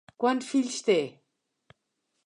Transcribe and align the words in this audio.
Quants 0.23 0.47
fills 0.53 0.79
té? 0.89 0.97